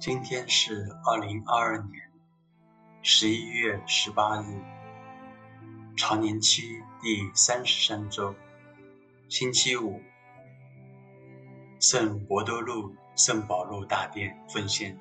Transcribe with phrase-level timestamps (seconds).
[0.00, 2.10] 今天是二零二二年
[3.02, 4.46] 十一月十八日，
[5.94, 6.62] 常年期
[7.02, 8.34] 第三十三周，
[9.28, 10.00] 星期五，
[11.78, 15.00] 圣伯多禄圣保禄大殿奉献日。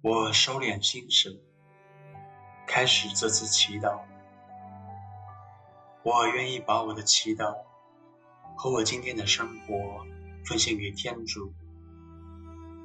[0.00, 1.36] 我收敛心神，
[2.64, 4.02] 开始这次祈祷。
[6.04, 7.56] 我愿意把我的祈祷
[8.56, 10.06] 和我今天的生活
[10.44, 11.52] 奉献给天主，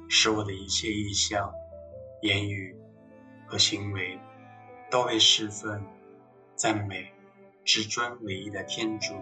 [0.08, 1.52] 使我的一切意向、
[2.22, 2.76] 言语
[3.46, 4.18] 和行为
[4.90, 5.84] 都为侍奉、
[6.54, 7.12] 赞美
[7.64, 9.14] 至尊唯一的天主。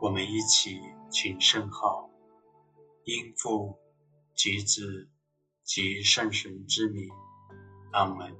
[0.00, 2.10] 我们一起请圣号，
[3.04, 3.78] 应父
[4.34, 5.08] 及子
[5.62, 7.08] 及圣神之名，
[7.92, 8.36] 阿门。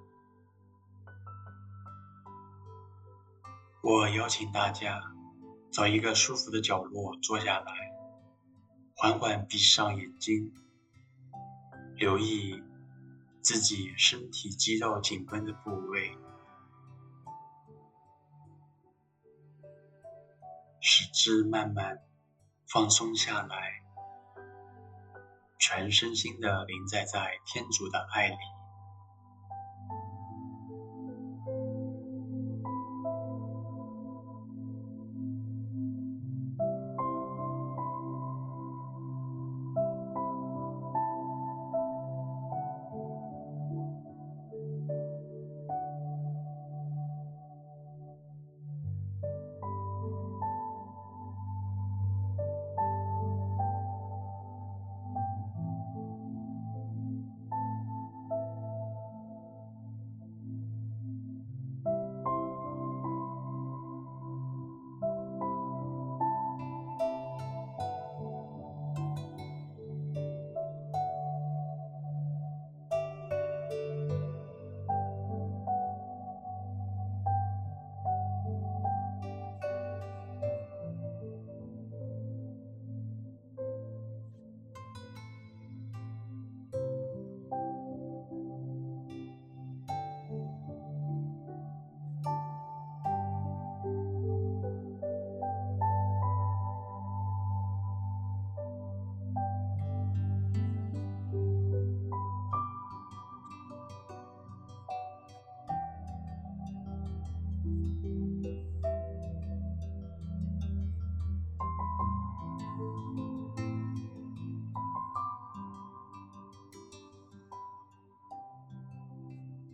[3.83, 5.01] 我邀请大家
[5.71, 7.86] 找一个舒服的角落坐下来，
[8.99, 10.55] 缓缓闭上眼睛，
[11.97, 12.63] 留意
[13.43, 16.17] 自己身体肌肉紧绷的部位，
[20.81, 21.99] 使之慢慢
[22.67, 23.83] 放松下来，
[25.59, 28.56] 全身心的临在在天主的爱里。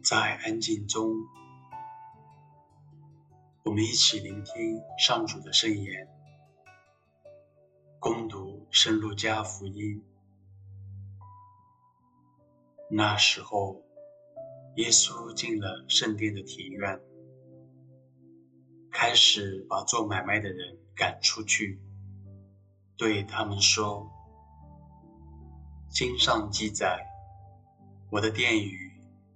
[0.03, 1.15] 在安静中，
[3.63, 6.09] 我们一起聆听上主的圣言，
[8.01, 10.03] 恭读圣路加福音。
[12.91, 13.81] 那时候，
[14.75, 17.01] 耶稣进了圣殿的庭院，
[18.91, 21.81] 开始把做买卖的人赶出去，
[22.97, 24.11] 对他们说
[25.89, 27.07] ：“经上记载，
[28.11, 28.81] 我的殿宇。”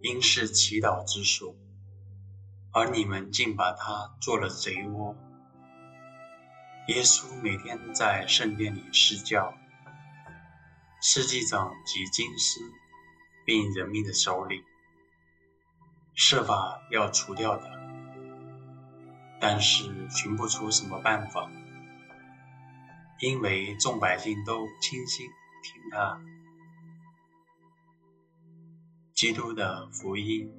[0.07, 1.57] 应是祈祷之所，
[2.71, 5.17] 而你们竟把它做了贼窝。
[6.87, 9.53] 耶稣每天在圣殿里施教，
[11.01, 12.61] 司祭长及经师，
[13.45, 14.63] 并人民的首领，
[16.15, 17.67] 设法要除掉他，
[19.41, 21.51] 但是寻不出什么办法，
[23.19, 25.29] 因为众百姓都倾心
[25.65, 26.21] 听他。
[29.17, 30.53] 基督的福音。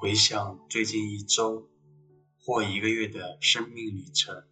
[0.00, 1.68] 回想最近一周
[2.38, 4.42] 或一个月的生命旅程，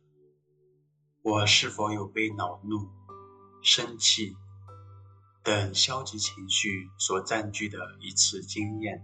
[1.23, 2.91] 我是否有被恼怒、
[3.63, 4.37] 生气，
[5.43, 9.03] 等消极情绪所占据的一次经验。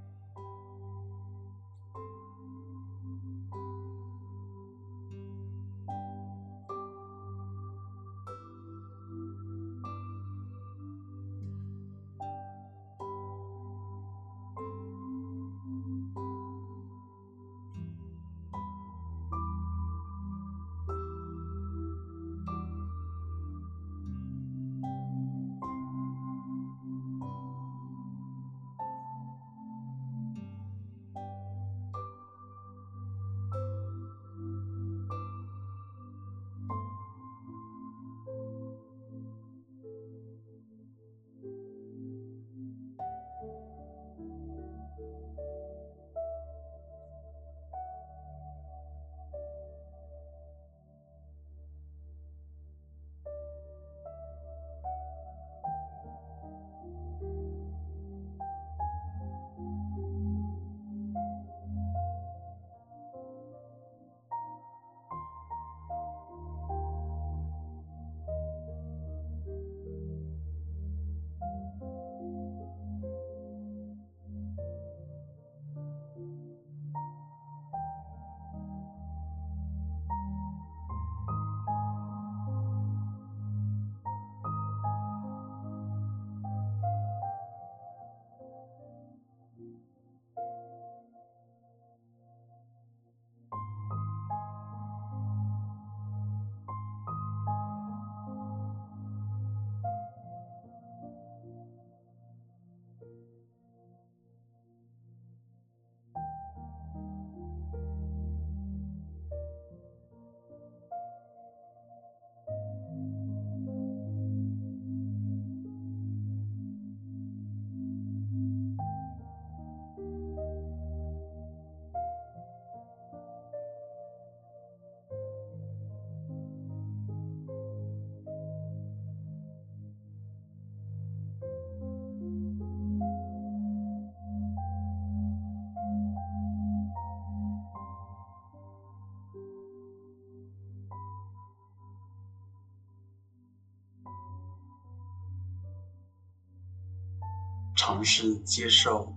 [147.76, 149.14] 尝试接受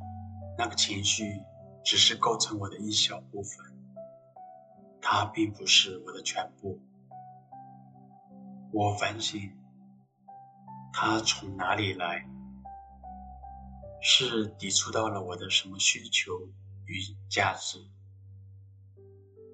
[0.58, 1.42] 那个情绪，
[1.84, 3.66] 只是构成我的一小部分，
[5.02, 6.78] 它并不是我的全部。
[8.74, 9.58] 我反省，
[10.94, 12.28] 它从哪里来？
[14.02, 16.32] 是抵触到了我的什么需求
[16.86, 17.80] 与价值？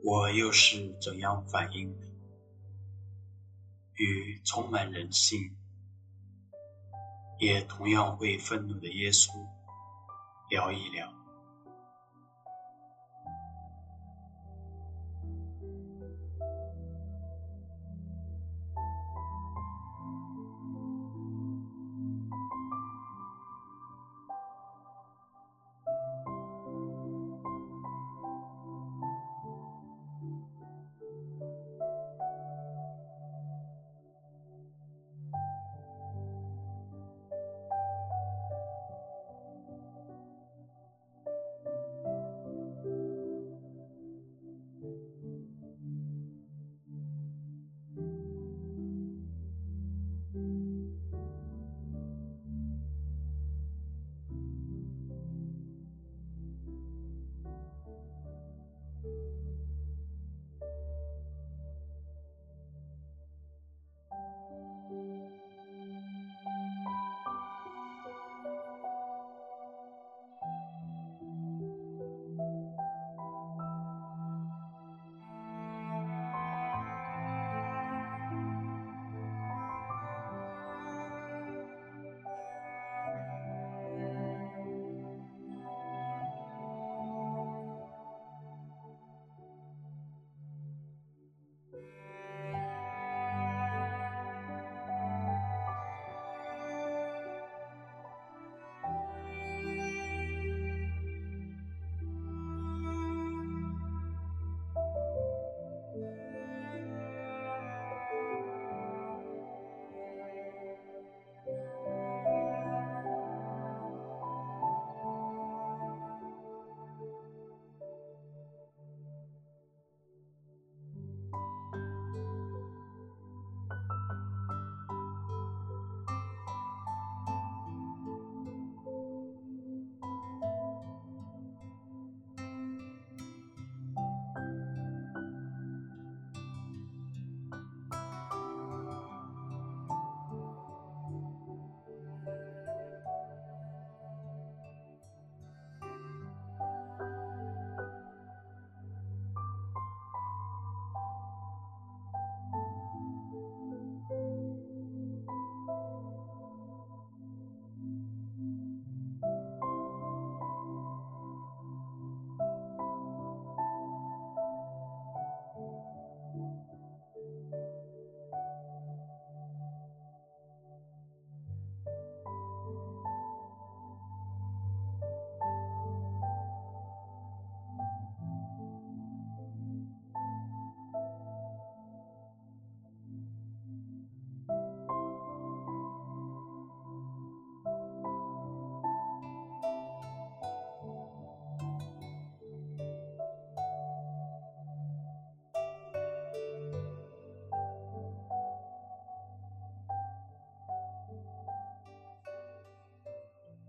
[0.03, 2.05] 我又是怎样反应的？
[3.93, 5.55] 与充满人性，
[7.39, 9.29] 也同样会愤怒的耶稣
[10.49, 11.24] 聊一聊。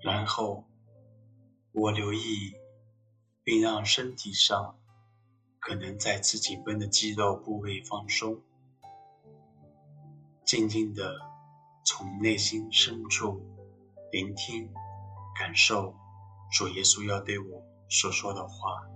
[0.07, 0.63] 然后，
[1.73, 2.55] 我留意，
[3.43, 4.79] 并让身体上
[5.59, 8.41] 可能再次紧绷的肌肉部位放松，
[10.45, 11.19] 静静的
[11.85, 13.43] 从内心深处
[14.13, 14.73] 聆听、
[15.37, 15.93] 感受
[16.53, 18.87] 主耶稣要对我所说的话。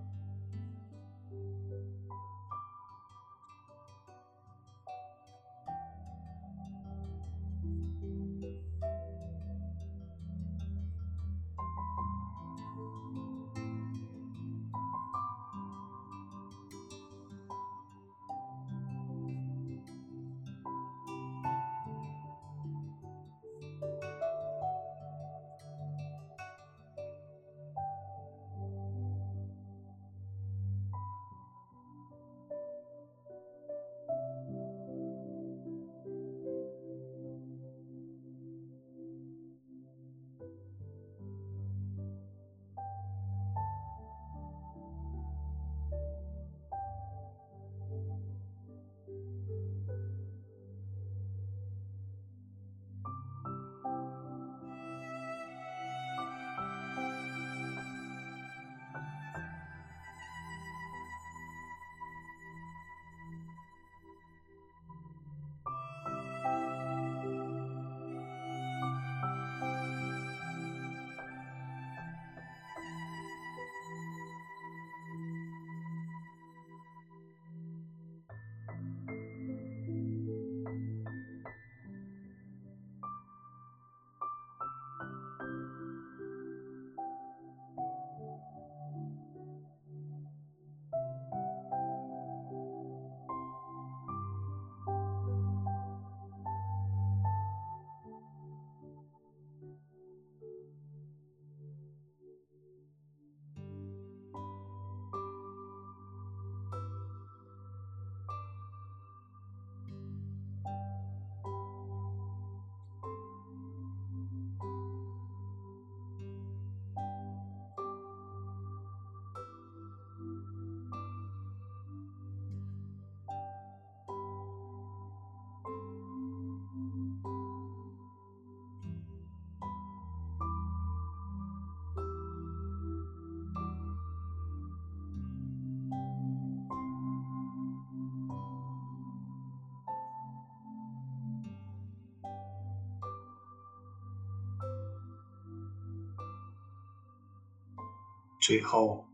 [148.40, 149.04] 最后，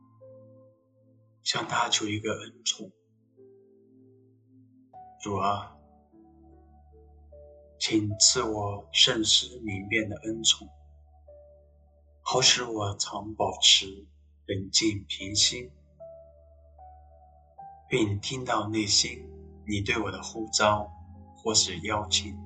[1.42, 2.90] 向他求一个恩宠，
[5.20, 5.76] 主啊，
[7.78, 10.68] 请赐我慎思明辨的恩宠，
[12.22, 14.06] 好使我常保持
[14.46, 15.72] 冷静平心，
[17.88, 19.28] 并听到内心
[19.66, 20.88] 你对我的呼召
[21.36, 22.45] 或是邀请。